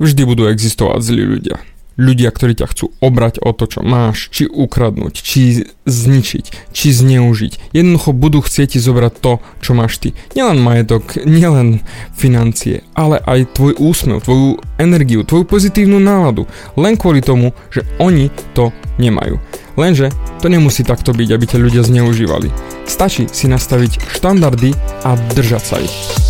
vždy 0.00 0.22
budú 0.24 0.48
existovať 0.48 1.00
zlí 1.04 1.24
ľudia 1.28 1.60
ľudia, 2.00 2.32
ktorí 2.32 2.56
ťa 2.56 2.66
chcú 2.72 2.96
obrať 3.04 3.44
o 3.44 3.52
to, 3.52 3.68
čo 3.68 3.80
máš, 3.84 4.32
či 4.32 4.48
ukradnúť, 4.48 5.14
či 5.20 5.68
zničiť, 5.84 6.72
či 6.72 6.88
zneužiť. 6.96 7.76
Jednoducho 7.76 8.16
budú 8.16 8.40
chcieť 8.40 8.74
ti 8.74 8.78
zobrať 8.80 9.14
to, 9.20 9.32
čo 9.60 9.76
máš 9.76 10.00
ty. 10.00 10.16
Nielen 10.32 10.64
majetok, 10.64 11.20
nielen 11.28 11.84
financie, 12.16 12.80
ale 12.96 13.20
aj 13.20 13.52
tvoj 13.52 13.76
úsmev, 13.76 14.24
tvoju 14.24 14.64
energiu, 14.80 15.28
tvoju 15.28 15.44
pozitívnu 15.44 16.00
náladu. 16.00 16.48
Len 16.80 16.96
kvôli 16.96 17.20
tomu, 17.20 17.52
že 17.68 17.84
oni 18.00 18.32
to 18.56 18.72
nemajú. 18.96 19.36
Lenže 19.76 20.08
to 20.40 20.48
nemusí 20.48 20.80
takto 20.84 21.12
byť, 21.12 21.28
aby 21.28 21.44
ťa 21.44 21.58
ľudia 21.60 21.82
zneužívali. 21.84 22.48
Stačí 22.88 23.28
si 23.28 23.46
nastaviť 23.46 24.00
štandardy 24.16 24.72
a 25.04 25.16
držať 25.36 25.62
sa 25.62 25.76
ich. 25.80 26.29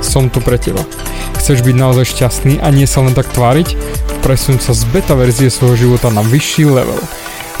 som 0.00 0.28
tu 0.32 0.42
pre 0.42 0.60
teba. 0.60 0.82
Chceš 1.40 1.64
byť 1.64 1.76
naozaj 1.76 2.04
šťastný 2.12 2.60
a 2.60 2.68
nie 2.68 2.84
sa 2.84 3.00
len 3.00 3.16
tak 3.16 3.28
tváriť? 3.32 3.78
Presun 4.20 4.60
sa 4.60 4.76
z 4.76 4.84
beta 4.92 5.16
verzie 5.16 5.48
svojho 5.48 5.88
života 5.88 6.12
na 6.12 6.20
vyšší 6.20 6.68
level. 6.68 7.00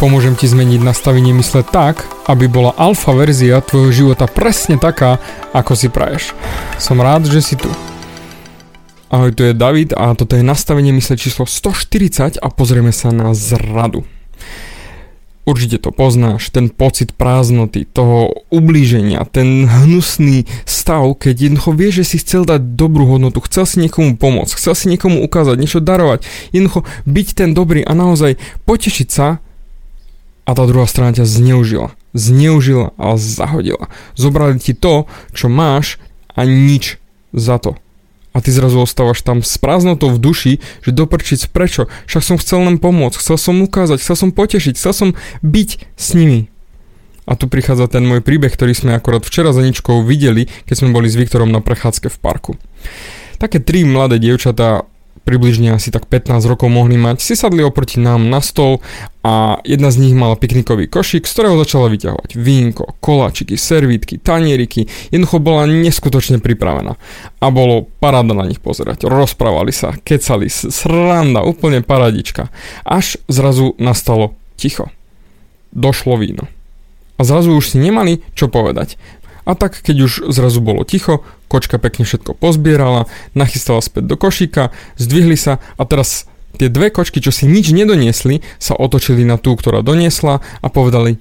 Pomôžem 0.00 0.32
ti 0.32 0.48
zmeniť 0.48 0.80
nastavenie 0.80 1.36
mysle 1.36 1.60
tak, 1.60 2.08
aby 2.24 2.48
bola 2.48 2.72
alfa 2.80 3.12
verzia 3.12 3.60
tvojho 3.60 3.92
života 3.92 4.24
presne 4.24 4.80
taká, 4.80 5.20
ako 5.52 5.76
si 5.76 5.92
praješ. 5.92 6.32
Som 6.80 7.04
rád, 7.04 7.28
že 7.28 7.44
si 7.44 7.56
tu. 7.56 7.68
Ahoj, 9.12 9.34
tu 9.34 9.42
je 9.44 9.52
David 9.52 9.92
a 9.92 10.14
toto 10.14 10.38
je 10.38 10.46
nastavenie 10.46 10.94
mysle 10.96 11.18
číslo 11.18 11.44
140 11.44 12.38
a 12.38 12.46
pozrieme 12.48 12.94
sa 12.94 13.12
na 13.12 13.34
zradu. 13.36 14.06
Určite 15.50 15.82
to 15.82 15.90
poznáš, 15.90 16.54
ten 16.54 16.70
pocit 16.70 17.10
prázdnoty, 17.10 17.82
toho 17.82 18.46
ublíženia, 18.54 19.26
ten 19.26 19.66
hnusný 19.66 20.46
stav, 20.62 21.18
keď 21.18 21.50
jednoducho 21.50 21.74
vieš, 21.74 21.94
že 21.98 22.04
si 22.06 22.16
chcel 22.22 22.46
dať 22.46 22.78
dobrú 22.78 23.18
hodnotu, 23.18 23.42
chcel 23.42 23.66
si 23.66 23.82
niekomu 23.82 24.14
pomôcť, 24.14 24.54
chcel 24.54 24.78
si 24.78 24.86
niekomu 24.86 25.18
ukázať, 25.26 25.58
niečo 25.58 25.82
darovať, 25.82 26.22
jednoducho 26.54 26.86
byť 27.02 27.28
ten 27.34 27.50
dobrý 27.50 27.82
a 27.82 27.98
naozaj 27.98 28.38
potešiť 28.62 29.08
sa 29.10 29.42
a 30.46 30.50
tá 30.54 30.62
druhá 30.70 30.86
strana 30.86 31.18
ťa 31.18 31.26
zneužila. 31.26 31.98
Zneužila 32.14 32.94
a 32.94 33.18
zahodila. 33.18 33.90
Zobrali 34.14 34.62
ti 34.62 34.70
to, 34.70 35.10
čo 35.34 35.50
máš 35.50 35.98
a 36.38 36.46
nič 36.46 37.02
za 37.34 37.58
to 37.58 37.74
a 38.30 38.38
ty 38.38 38.50
zrazu 38.54 38.78
ostávaš 38.78 39.22
tam 39.26 39.42
s 39.42 39.58
prázdnotou 39.58 40.14
v 40.14 40.22
duši, 40.22 40.52
že 40.86 40.94
doprčiť 40.94 41.50
prečo, 41.50 41.90
však 42.06 42.22
som 42.22 42.36
chcel 42.38 42.66
len 42.66 42.76
pomôcť, 42.78 43.18
chcel 43.18 43.36
som 43.38 43.58
ukázať, 43.62 43.98
chcel 44.02 44.16
som 44.16 44.30
potešiť, 44.30 44.74
chcel 44.78 44.92
som 44.94 45.08
byť 45.42 45.68
s 45.98 46.08
nimi. 46.14 46.46
A 47.30 47.38
tu 47.38 47.46
prichádza 47.46 47.86
ten 47.86 48.02
môj 48.02 48.26
príbeh, 48.26 48.50
ktorý 48.50 48.74
sme 48.74 48.98
akorát 48.98 49.22
včera 49.22 49.54
za 49.54 49.62
videli, 50.02 50.50
keď 50.66 50.74
sme 50.82 50.90
boli 50.90 51.06
s 51.06 51.14
Viktorom 51.14 51.50
na 51.50 51.62
prechádzke 51.62 52.10
v 52.10 52.18
parku. 52.18 52.52
Také 53.38 53.62
tri 53.62 53.86
mladé 53.86 54.18
dievčatá 54.18 54.89
približne 55.24 55.70
asi 55.74 55.92
tak 55.94 56.08
15 56.08 56.42
rokov 56.48 56.68
mohli 56.72 56.98
mať, 56.98 57.22
si 57.22 57.38
sadli 57.38 57.62
oproti 57.62 58.00
nám 58.00 58.26
na 58.26 58.42
stol 58.42 58.82
a 59.20 59.60
jedna 59.68 59.92
z 59.92 60.00
nich 60.00 60.14
mala 60.16 60.34
piknikový 60.34 60.88
košík, 60.88 61.28
z 61.28 61.32
ktorého 61.36 61.60
začala 61.60 61.92
vyťahovať 61.92 62.30
vínko, 62.40 62.96
koláčiky, 63.04 63.54
servítky, 63.54 64.16
tanieriky, 64.16 64.88
jednoducho 65.12 65.38
bola 65.38 65.68
neskutočne 65.68 66.40
pripravená. 66.40 66.96
A 67.38 67.46
bolo 67.52 67.86
paráda 68.00 68.32
na 68.32 68.48
nich 68.48 68.58
pozerať, 68.58 69.04
rozprávali 69.04 69.70
sa, 69.70 69.92
kecali, 69.92 70.48
sranda, 70.48 71.44
úplne 71.44 71.84
paradička. 71.84 72.48
Až 72.82 73.20
zrazu 73.28 73.76
nastalo 73.76 74.34
ticho. 74.56 74.88
Došlo 75.70 76.16
víno. 76.16 76.48
A 77.20 77.24
zrazu 77.28 77.52
už 77.52 77.76
si 77.76 77.76
nemali 77.76 78.24
čo 78.32 78.48
povedať. 78.48 78.96
A 79.50 79.58
tak, 79.58 79.82
keď 79.82 80.06
už 80.06 80.12
zrazu 80.30 80.62
bolo 80.62 80.86
ticho, 80.86 81.26
kočka 81.50 81.82
pekne 81.82 82.06
všetko 82.06 82.38
pozbierala, 82.38 83.10
nachystala 83.34 83.82
späť 83.82 84.06
do 84.06 84.14
košíka, 84.14 84.70
zdvihli 84.94 85.34
sa 85.34 85.58
a 85.74 85.82
teraz 85.82 86.30
tie 86.54 86.70
dve 86.70 86.94
kočky, 86.94 87.18
čo 87.18 87.34
si 87.34 87.50
nič 87.50 87.74
nedoniesli, 87.74 88.46
sa 88.62 88.78
otočili 88.78 89.26
na 89.26 89.42
tú, 89.42 89.58
ktorá 89.58 89.82
doniesla 89.82 90.38
a 90.38 90.66
povedali 90.70 91.18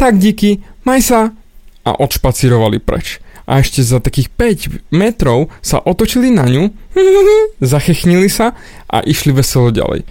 tak 0.00 0.16
díky, 0.16 0.64
maj 0.88 1.04
sa 1.04 1.20
a 1.84 1.90
odšpacírovali 1.92 2.80
preč. 2.80 3.20
A 3.44 3.60
ešte 3.60 3.84
za 3.84 4.00
takých 4.00 4.32
5 4.32 4.96
metrov 4.96 5.52
sa 5.60 5.76
otočili 5.76 6.32
na 6.32 6.48
ňu, 6.48 6.72
zachechnili 7.60 8.32
sa 8.32 8.56
a 8.88 9.04
išli 9.04 9.36
veselo 9.36 9.68
ďalej. 9.68 10.08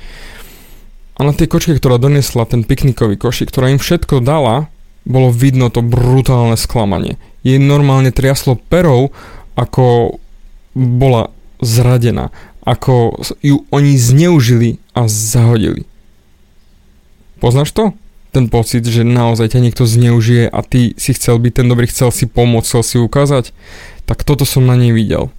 A 1.18 1.20
na 1.26 1.34
tej 1.34 1.50
kočke, 1.50 1.74
ktorá 1.74 1.98
doniesla 1.98 2.46
ten 2.46 2.62
piknikový 2.62 3.18
košík, 3.18 3.50
ktorá 3.50 3.74
im 3.74 3.82
všetko 3.82 4.22
dala, 4.22 4.70
bolo 5.08 5.32
vidno 5.32 5.70
to 5.72 5.84
brutálne 5.84 6.60
sklamanie 6.60 7.20
jej 7.44 7.60
normálne 7.60 8.12
triaslo 8.12 8.60
perov, 8.60 9.16
ako 9.56 10.18
bola 10.76 11.32
zradená, 11.60 12.32
ako 12.64 13.20
ju 13.44 13.64
oni 13.72 13.96
zneužili 13.96 14.80
a 14.96 15.08
zahodili. 15.08 15.88
Poznáš 17.40 17.72
to? 17.72 17.96
Ten 18.30 18.46
pocit, 18.52 18.86
že 18.86 19.02
naozaj 19.02 19.58
ťa 19.58 19.64
niekto 19.64 19.90
zneužije 19.90 20.52
a 20.52 20.60
ty 20.62 20.94
si 21.00 21.18
chcel 21.18 21.42
byť 21.42 21.64
ten 21.64 21.68
dobrý, 21.68 21.90
chcel 21.90 22.14
si 22.14 22.30
pomôcť, 22.30 22.68
chcel 22.68 22.84
si 22.86 22.98
ukázať, 23.02 23.56
tak 24.06 24.22
toto 24.22 24.46
som 24.46 24.68
na 24.70 24.78
nej 24.78 24.94
videl. 24.94 25.34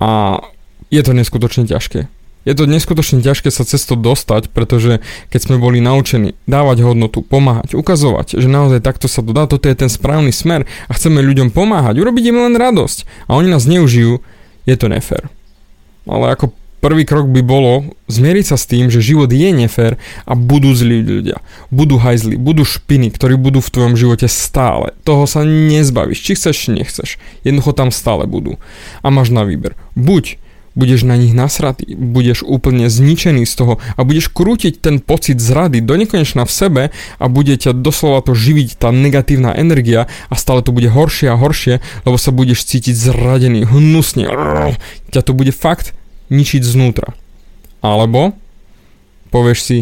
A 0.00 0.40
je 0.88 1.02
to 1.04 1.12
neskutočne 1.12 1.68
ťažké 1.68 2.08
je 2.42 2.54
to 2.58 2.66
neskutočne 2.66 3.22
ťažké 3.22 3.54
sa 3.54 3.62
cez 3.62 3.82
to 3.86 3.94
dostať, 3.94 4.50
pretože 4.50 4.98
keď 5.30 5.40
sme 5.40 5.56
boli 5.62 5.78
naučení 5.78 6.34
dávať 6.50 6.82
hodnotu, 6.82 7.22
pomáhať, 7.22 7.78
ukazovať, 7.78 8.38
že 8.38 8.48
naozaj 8.50 8.82
takto 8.82 9.06
sa 9.06 9.22
to 9.22 9.30
dá, 9.30 9.46
toto 9.46 9.70
je 9.70 9.76
ten 9.78 9.90
správny 9.90 10.34
smer 10.34 10.66
a 10.86 10.92
chceme 10.94 11.22
ľuďom 11.22 11.54
pomáhať, 11.54 12.02
urobiť 12.02 12.34
im 12.34 12.38
len 12.50 12.54
radosť 12.58 13.30
a 13.30 13.38
oni 13.38 13.48
nás 13.50 13.64
neužijú, 13.70 14.18
je 14.66 14.76
to 14.78 14.86
nefér. 14.90 15.30
Ale 16.02 16.34
ako 16.34 16.50
prvý 16.82 17.06
krok 17.06 17.30
by 17.30 17.46
bolo 17.46 17.94
zmieriť 18.10 18.44
sa 18.50 18.56
s 18.58 18.66
tým, 18.66 18.90
že 18.90 18.98
život 18.98 19.30
je 19.30 19.50
nefér 19.54 20.02
a 20.26 20.34
budú 20.34 20.74
zlí 20.74 21.06
ľudia. 21.06 21.38
Budú 21.70 22.02
hajzli, 22.02 22.34
budú 22.34 22.66
špiny, 22.66 23.14
ktorí 23.14 23.38
budú 23.38 23.62
v 23.62 23.70
tvojom 23.70 23.94
živote 23.94 24.26
stále. 24.26 24.90
Toho 25.06 25.30
sa 25.30 25.46
nezbavíš, 25.46 26.18
či 26.18 26.34
chceš, 26.34 26.56
či 26.58 26.68
nechceš. 26.74 27.22
Jednoducho 27.46 27.78
tam 27.78 27.94
stále 27.94 28.26
budú. 28.26 28.58
A 29.06 29.14
máš 29.14 29.30
na 29.30 29.46
výber. 29.46 29.78
Buď 29.94 30.41
budeš 30.72 31.04
na 31.04 31.20
nich 31.20 31.36
nasratý, 31.36 31.92
budeš 31.94 32.44
úplne 32.44 32.88
zničený 32.88 33.44
z 33.44 33.54
toho 33.54 33.74
a 33.78 34.00
budeš 34.02 34.32
krútiť 34.32 34.80
ten 34.80 34.98
pocit 34.98 35.38
zrady 35.38 35.84
do 35.84 35.94
nekonečna 35.96 36.48
v 36.48 36.52
sebe 36.52 36.82
a 37.20 37.24
bude 37.28 37.54
ťa 37.56 37.76
doslova 37.76 38.24
to 38.24 38.32
živiť 38.32 38.80
tá 38.80 38.88
negatívna 38.88 39.52
energia 39.52 40.08
a 40.32 40.34
stále 40.34 40.64
to 40.64 40.72
bude 40.72 40.88
horšie 40.88 41.28
a 41.28 41.36
horšie, 41.36 41.84
lebo 42.08 42.16
sa 42.16 42.32
budeš 42.32 42.64
cítiť 42.64 42.96
zradený, 42.96 43.68
hnusne, 43.68 44.28
ťa 45.12 45.20
to 45.20 45.32
bude 45.36 45.52
fakt 45.52 45.92
ničiť 46.32 46.62
znútra. 46.64 47.12
Alebo 47.84 48.32
povieš 49.32 49.58
si, 49.60 49.78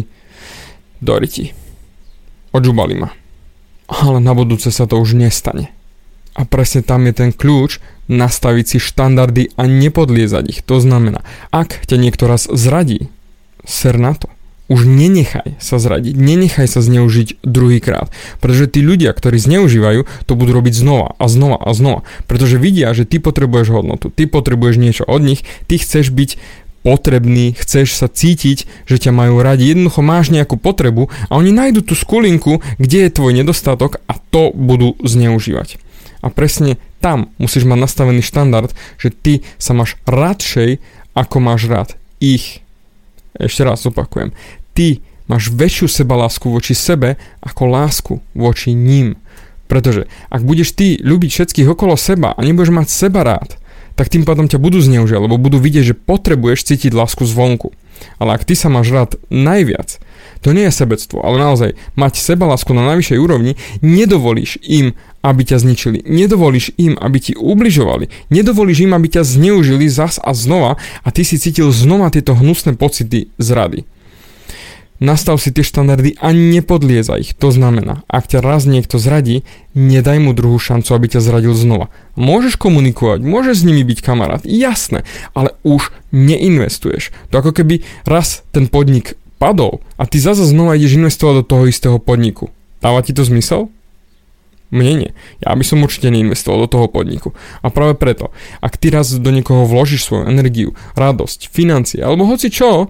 Doriti, 1.01 1.55
odžubali 2.53 2.93
ma. 2.93 3.09
Ale 3.91 4.23
na 4.23 4.31
budúce 4.31 4.71
sa 4.71 4.87
to 4.87 4.99
už 5.01 5.17
nestane. 5.17 5.73
A 6.31 6.47
presne 6.47 6.79
tam 6.79 7.03
je 7.03 7.13
ten 7.13 7.29
kľúč 7.35 7.83
nastaviť 8.11 8.65
si 8.67 8.77
štandardy 8.77 9.55
a 9.55 9.63
nepodliezať 9.65 10.43
ich. 10.51 10.59
To 10.67 10.83
znamená, 10.83 11.23
ak 11.55 11.87
ťa 11.87 11.95
niekto 11.95 12.27
raz 12.27 12.51
zradí, 12.51 13.07
ser 13.63 13.95
na 13.95 14.13
to. 14.13 14.27
Už 14.71 14.87
nenechaj 14.87 15.59
sa 15.59 15.83
zradiť, 15.83 16.15
nenechaj 16.15 16.63
sa 16.63 16.79
zneužiť 16.79 17.43
druhýkrát. 17.43 18.07
Pretože 18.39 18.71
tí 18.71 18.79
ľudia, 18.79 19.11
ktorí 19.11 19.35
zneužívajú, 19.35 20.07
to 20.23 20.33
budú 20.39 20.51
robiť 20.55 20.79
znova 20.79 21.19
a 21.19 21.27
znova 21.27 21.59
a 21.59 21.75
znova. 21.75 22.07
Pretože 22.23 22.55
vidia, 22.55 22.95
že 22.95 23.03
ty 23.03 23.19
potrebuješ 23.19 23.67
hodnotu, 23.67 24.07
ty 24.15 24.31
potrebuješ 24.31 24.79
niečo 24.79 25.03
od 25.03 25.27
nich, 25.27 25.43
ty 25.67 25.75
chceš 25.75 26.15
byť 26.15 26.39
potrebný, 26.87 27.53
chceš 27.59 27.99
sa 27.99 28.07
cítiť, 28.09 28.65
že 28.89 28.97
ťa 28.97 29.11
majú 29.13 29.43
radi, 29.43 29.69
jednoducho 29.69 30.01
máš 30.01 30.33
nejakú 30.33 30.57
potrebu 30.57 31.13
a 31.29 31.37
oni 31.37 31.53
nájdu 31.53 31.85
tú 31.85 31.93
skulinku, 31.93 32.63
kde 32.81 33.07
je 33.07 33.15
tvoj 33.15 33.37
nedostatok 33.37 34.01
a 34.09 34.17
to 34.17 34.49
budú 34.55 34.97
zneužívať. 35.03 35.77
A 36.25 36.31
presne 36.33 36.81
tam 37.01 37.33
musíš 37.41 37.65
mať 37.65 37.79
nastavený 37.81 38.21
štandard, 38.21 38.69
že 39.01 39.09
ty 39.09 39.33
sa 39.57 39.73
máš 39.73 39.97
radšej, 40.05 40.77
ako 41.17 41.37
máš 41.41 41.65
rád 41.65 41.89
ich. 42.21 42.61
Ešte 43.35 43.65
raz 43.65 43.81
opakujem. 43.89 44.31
Ty 44.77 45.01
máš 45.25 45.49
väčšiu 45.49 45.89
sebalásku 45.89 46.45
voči 46.47 46.77
sebe 46.77 47.17
ako 47.41 47.63
lásku 47.65 48.13
voči 48.37 48.77
ním. 48.77 49.17
Pretože 49.65 50.05
ak 50.29 50.45
budeš 50.45 50.75
ty 50.75 50.99
ľúbiť 51.01 51.29
všetkých 51.31 51.71
okolo 51.73 51.95
seba 51.95 52.35
a 52.35 52.39
nebudeš 52.43 52.75
mať 52.75 52.87
seba 52.91 53.25
rád, 53.25 53.57
tak 53.95 54.11
tým 54.11 54.23
pádom 54.23 54.47
ťa 54.47 54.59
budú 54.59 54.79
zneužiať, 54.79 55.19
lebo 55.19 55.39
budú 55.39 55.59
vidieť, 55.59 55.95
že 55.95 55.99
potrebuješ 55.99 56.67
cítiť 56.67 56.95
lásku 56.95 57.23
zvonku. 57.27 57.71
Ale 58.17 58.35
ak 58.35 58.47
ty 58.47 58.57
sa 58.57 58.71
máš 58.71 58.89
rád 58.89 59.11
najviac, 59.29 59.99
to 60.41 60.57
nie 60.57 60.65
je 60.67 60.73
sebectvo, 60.73 61.21
ale 61.21 61.37
naozaj 61.37 61.77
mať 61.93 62.13
seba 62.17 62.49
lásku 62.49 62.73
na 62.73 62.81
najvyššej 62.91 63.19
úrovni, 63.21 63.61
nedovolíš 63.85 64.57
im, 64.65 64.97
aby 65.21 65.41
ťa 65.45 65.61
zničili, 65.61 66.01
nedovolíš 66.05 66.73
im, 66.77 66.97
aby 66.97 67.17
ti 67.21 67.33
ubližovali, 67.37 68.09
nedovolíš 68.33 68.85
im, 68.85 68.93
aby 68.97 69.07
ťa 69.07 69.23
zneužili 69.25 69.85
zas 69.89 70.17
a 70.17 70.33
znova 70.33 70.81
a 71.05 71.07
ty 71.13 71.21
si 71.21 71.37
cítil 71.37 71.69
znova 71.69 72.09
tieto 72.09 72.33
hnusné 72.33 72.73
pocity 72.77 73.29
zrady. 73.37 73.85
Nastav 75.01 75.41
si 75.41 75.49
tie 75.49 75.65
štandardy 75.65 76.13
a 76.21 76.29
nepodlieza 76.29 77.17
ich. 77.17 77.33
To 77.41 77.49
znamená, 77.49 78.05
ak 78.05 78.37
ťa 78.37 78.45
raz 78.45 78.69
niekto 78.69 79.01
zradí, 79.01 79.41
nedaj 79.73 80.21
mu 80.21 80.37
druhú 80.37 80.61
šancu, 80.61 80.93
aby 80.93 81.17
ťa 81.17 81.25
zradil 81.25 81.57
znova. 81.57 81.89
Môžeš 82.13 82.53
komunikovať, 82.61 83.25
môžeš 83.25 83.65
s 83.65 83.65
nimi 83.65 83.81
byť 83.81 83.97
kamarát, 84.05 84.45
jasné, 84.45 85.01
ale 85.33 85.57
už 85.65 85.89
neinvestuješ. 86.13 87.09
To 87.33 87.41
ako 87.41 87.49
keby 87.49 87.81
raz 88.05 88.45
ten 88.53 88.69
podnik 88.69 89.17
padol 89.41 89.81
a 89.97 90.05
ty 90.05 90.21
zase 90.21 90.45
znova 90.45 90.77
ideš 90.77 91.01
investovať 91.01 91.33
do 91.41 91.43
toho 91.49 91.63
istého 91.65 91.97
podniku. 91.97 92.53
Dáva 92.77 93.01
ti 93.01 93.17
to 93.17 93.25
zmysel? 93.25 93.73
Mne 94.71 94.93
nie. 94.95 95.11
Ja 95.43 95.51
by 95.51 95.63
som 95.67 95.83
určite 95.83 96.07
neinvestoval 96.07 96.65
do 96.65 96.71
toho 96.71 96.87
podniku. 96.87 97.35
A 97.59 97.67
práve 97.67 97.99
preto, 97.99 98.31
ak 98.63 98.79
ty 98.79 98.87
raz 98.87 99.11
do 99.11 99.29
niekoho 99.29 99.67
vložíš 99.67 100.07
svoju 100.07 100.31
energiu, 100.31 100.73
radosť, 100.95 101.51
financie 101.51 101.99
alebo 101.99 102.23
hoci 102.23 102.47
čo, 102.47 102.87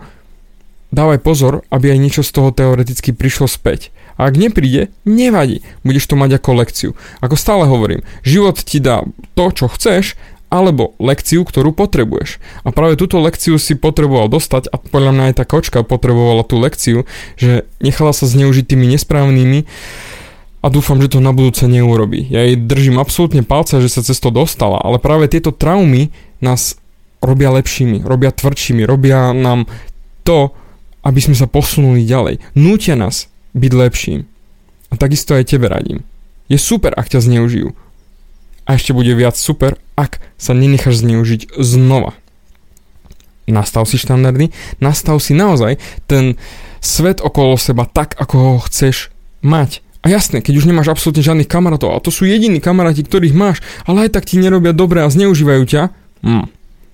dávaj 0.94 1.20
pozor, 1.26 1.66
aby 1.74 1.98
aj 1.98 2.00
niečo 2.00 2.22
z 2.22 2.32
toho 2.32 2.54
teoreticky 2.54 3.12
prišlo 3.18 3.50
späť. 3.50 3.90
A 4.22 4.30
ak 4.30 4.38
nepríde, 4.38 4.94
nevadí, 5.08 5.66
budeš 5.82 6.06
to 6.06 6.16
mať 6.20 6.38
ako 6.38 6.62
lekciu. 6.62 6.92
Ako 7.26 7.34
stále 7.34 7.66
hovorím, 7.66 8.06
život 8.22 8.62
ti 8.62 8.78
dá 8.78 9.02
to, 9.34 9.50
čo 9.50 9.66
chceš, 9.72 10.14
alebo 10.52 10.94
lekciu, 11.00 11.48
ktorú 11.48 11.72
potrebuješ. 11.72 12.44
A 12.68 12.76
práve 12.76 13.00
túto 13.00 13.24
lekciu 13.24 13.56
si 13.56 13.74
potreboval 13.74 14.28
dostať 14.28 14.68
a 14.68 14.76
podľa 14.78 15.12
mňa 15.16 15.24
aj 15.32 15.36
tá 15.40 15.44
kočka 15.48 15.80
potrebovala 15.88 16.44
tú 16.44 16.60
lekciu, 16.60 17.08
že 17.40 17.64
nechala 17.80 18.12
sa 18.12 18.28
zneužiť 18.28 18.76
tými 18.76 18.86
nesprávnymi 18.92 19.64
a 20.62 20.70
dúfam, 20.70 21.02
že 21.02 21.18
to 21.18 21.20
na 21.20 21.34
budúce 21.34 21.66
neurobí. 21.66 22.30
Ja 22.30 22.46
jej 22.46 22.58
držím 22.58 23.02
absolútne 23.02 23.42
palce, 23.42 23.82
že 23.82 23.90
sa 23.90 24.06
cez 24.06 24.22
to 24.22 24.30
dostala, 24.30 24.78
ale 24.78 25.02
práve 25.02 25.26
tieto 25.26 25.50
traumy 25.50 26.14
nás 26.38 26.78
robia 27.22 27.50
lepšími, 27.50 28.06
robia 28.06 28.30
tvrdšími, 28.30 28.86
robia 28.86 29.34
nám 29.34 29.66
to, 30.22 30.54
aby 31.02 31.18
sme 31.18 31.34
sa 31.34 31.50
posunuli 31.50 32.06
ďalej. 32.06 32.42
Nútia 32.54 32.94
nás 32.94 33.26
byť 33.58 33.72
lepším. 33.74 34.30
A 34.92 34.98
takisto 35.00 35.34
aj 35.34 35.50
tebe 35.50 35.66
radím. 35.66 36.06
Je 36.46 36.62
super, 36.62 36.94
ak 36.94 37.10
ťa 37.10 37.26
zneužijú. 37.26 37.74
A 38.70 38.78
ešte 38.78 38.94
bude 38.94 39.10
viac 39.18 39.34
super, 39.34 39.82
ak 39.98 40.22
sa 40.38 40.54
nenecháš 40.54 41.02
zneužiť 41.02 41.58
znova. 41.58 42.14
Nastav 43.50 43.90
si 43.90 43.98
štandardy, 43.98 44.54
nastav 44.78 45.18
si 45.18 45.34
naozaj 45.34 45.82
ten 46.06 46.38
svet 46.80 47.20
okolo 47.20 47.58
seba 47.58 47.90
tak, 47.90 48.14
ako 48.22 48.36
ho 48.38 48.56
chceš 48.70 49.10
mať. 49.42 49.82
A 50.02 50.10
jasné, 50.10 50.42
keď 50.42 50.66
už 50.66 50.66
nemáš 50.66 50.90
absolútne 50.90 51.22
žiadnych 51.22 51.46
kamarátov, 51.46 51.94
a 51.94 52.02
to 52.02 52.10
sú 52.10 52.26
jediní 52.26 52.58
kamaráti, 52.58 53.06
ktorých 53.06 53.38
máš, 53.38 53.62
ale 53.86 54.10
aj 54.10 54.18
tak 54.18 54.26
ti 54.26 54.42
nerobia 54.42 54.74
dobre 54.74 55.06
a 55.06 55.14
zneužívajú 55.14 55.64
ťa, 55.70 55.94
hm, 56.26 56.46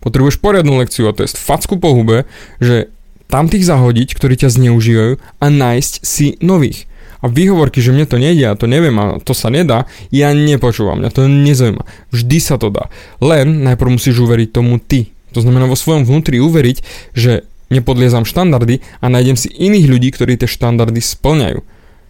potrebuješ 0.03 0.43
poriadnu 0.43 0.75
lekciu 0.75 1.07
a 1.07 1.15
to 1.15 1.23
je 1.23 1.31
facku 1.31 1.79
po 1.79 1.95
hube, 1.95 2.27
že 2.59 2.91
tam 3.31 3.47
tých 3.47 3.67
zahodiť, 3.67 4.11
ktorí 4.15 4.35
ťa 4.39 4.49
zneužívajú 4.51 5.13
a 5.39 5.45
nájsť 5.47 5.93
si 6.03 6.35
nových. 6.43 6.87
A 7.23 7.31
výhovorky, 7.31 7.81
že 7.81 7.95
mne 7.95 8.05
to 8.05 8.21
nejde 8.21 8.45
a 8.45 8.59
to 8.59 8.69
neviem 8.69 8.93
a 8.99 9.17
to 9.23 9.33
sa 9.33 9.49
nedá, 9.49 9.89
ja 10.13 10.31
nepočúvam, 10.35 11.01
mňa 11.01 11.09
to 11.11 11.25
nezaujíma. 11.25 11.83
Vždy 12.13 12.37
sa 12.43 12.55
to 12.61 12.69
dá. 12.69 12.93
Len 13.23 13.65
najprv 13.65 13.97
musíš 13.97 14.21
uveriť 14.21 14.53
tomu 14.53 14.77
ty. 14.77 15.11
To 15.33 15.41
znamená 15.41 15.65
vo 15.65 15.75
svojom 15.75 16.05
vnútri 16.05 16.39
uveriť, 16.39 16.77
že 17.17 17.43
nepodliezam 17.67 18.23
štandardy 18.23 18.79
a 19.03 19.05
nájdem 19.11 19.35
si 19.35 19.51
iných 19.51 19.85
ľudí, 19.91 20.09
ktorí 20.13 20.39
tie 20.39 20.47
štandardy 20.47 21.03
splňajú. 21.03 21.59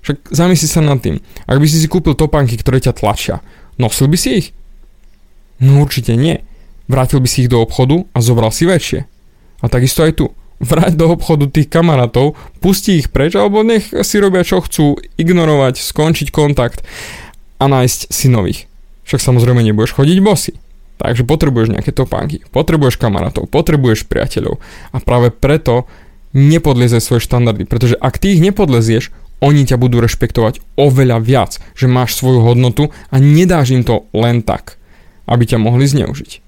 Však 0.08 0.32
zamysli 0.32 0.72
sa 0.72 0.80
nad 0.80 1.04
tým. 1.04 1.20
Ak 1.44 1.60
by 1.60 1.68
si 1.68 1.84
si 1.84 1.92
kúpil 1.92 2.16
topánky, 2.16 2.56
ktoré 2.56 2.80
ťa 2.80 2.96
tlačia, 2.96 3.44
nosil 3.76 4.08
by 4.08 4.16
si 4.16 4.30
ich? 4.40 4.48
No 5.60 5.84
určite 5.84 6.16
nie. 6.16 6.48
Vrátil 6.88 7.20
by 7.20 7.28
si 7.28 7.44
ich 7.44 7.52
do 7.52 7.60
obchodu 7.60 8.08
a 8.16 8.24
zobral 8.24 8.56
si 8.56 8.64
väčšie. 8.64 9.04
A 9.60 9.68
takisto 9.68 10.08
aj 10.08 10.16
tu 10.16 10.32
vrať 10.64 10.96
do 10.96 11.12
obchodu 11.12 11.52
tých 11.52 11.68
kamarátov, 11.68 12.40
pusti 12.64 13.04
ich 13.04 13.12
preč, 13.12 13.36
alebo 13.36 13.68
nech 13.68 13.92
si 13.92 14.16
robia 14.24 14.48
čo 14.48 14.64
chcú, 14.64 14.96
ignorovať, 15.20 15.76
skončiť 15.84 16.32
kontakt 16.32 16.88
a 17.60 17.68
nájsť 17.68 18.00
si 18.08 18.32
nových. 18.32 18.64
Však 19.04 19.20
samozrejme 19.20 19.60
nebudeš 19.60 19.92
chodiť 19.92 20.24
bosy. 20.24 20.56
Takže 21.04 21.28
potrebuješ 21.28 21.76
nejaké 21.76 21.92
topánky, 21.92 22.48
potrebuješ 22.50 22.96
kamarátov, 22.96 23.52
potrebuješ 23.52 24.08
priateľov 24.08 24.58
a 24.96 24.98
práve 25.04 25.36
preto 25.36 25.84
nepodliezaj 26.32 27.04
svoje 27.04 27.28
štandardy, 27.28 27.70
pretože 27.70 28.00
ak 28.00 28.18
ty 28.18 28.34
ich 28.34 28.42
nepodlezieš, 28.42 29.12
oni 29.40 29.70
ťa 29.70 29.78
budú 29.78 30.02
rešpektovať 30.02 30.62
oveľa 30.78 31.18
viac, 31.22 31.52
že 31.78 31.86
máš 31.86 32.18
svoju 32.18 32.42
hodnotu 32.42 32.90
a 33.14 33.22
nedáš 33.22 33.74
im 33.74 33.86
to 33.86 34.10
len 34.14 34.42
tak, 34.42 34.82
aby 35.30 35.46
ťa 35.46 35.62
mohli 35.62 35.86
zneužiť. 35.86 36.42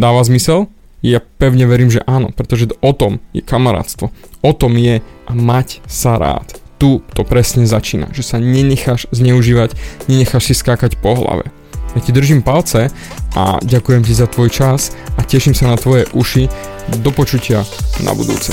Dáva 0.00 0.24
zmysel? 0.24 0.68
Ja 1.04 1.20
pevne 1.20 1.68
verím, 1.68 1.92
že 1.92 2.04
áno, 2.08 2.32
pretože 2.32 2.72
o 2.80 2.92
tom 2.96 3.20
je 3.36 3.44
kamarátstvo. 3.44 4.10
O 4.40 4.52
tom 4.56 4.74
je 4.80 5.04
a 5.04 5.32
mať 5.32 5.84
sa 5.84 6.16
rád. 6.16 6.56
Tu 6.76 7.00
to 7.16 7.22
presne 7.24 7.64
začína, 7.64 8.12
že 8.12 8.24
sa 8.24 8.36
nenecháš 8.36 9.08
zneužívať, 9.12 9.76
nenecháš 10.08 10.52
si 10.52 10.54
skákať 10.56 11.00
po 11.00 11.16
hlave. 11.16 11.48
Ja 11.96 12.00
ti 12.04 12.12
držím 12.12 12.44
palce 12.44 12.92
a 13.32 13.56
ďakujem 13.64 14.04
ti 14.04 14.12
za 14.12 14.28
tvoj 14.28 14.52
čas 14.52 14.92
a 15.16 15.24
teším 15.24 15.56
sa 15.56 15.72
na 15.72 15.80
tvoje 15.80 16.04
uši. 16.12 16.48
Do 17.00 17.10
počutia 17.10 17.64
na 18.04 18.12
budúce. 18.12 18.52